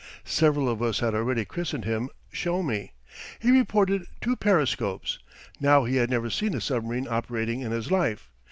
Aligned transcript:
Several 0.25 0.67
of 0.67 0.81
us 0.81 0.97
had 0.99 1.13
already 1.13 1.45
christened 1.45 1.85
him 1.85 2.09
"Show 2.31 2.63
me." 2.63 2.93
He 3.37 3.51
reported 3.51 4.07
two 4.19 4.35
periscopes. 4.35 5.19
Now 5.59 5.83
he 5.83 5.97
had 5.97 6.09
never 6.09 6.31
seen 6.31 6.55
a 6.55 6.59
submarine 6.59 7.07
operating 7.07 7.59
in 7.61 7.71
his 7.71 7.91
life. 7.91 8.31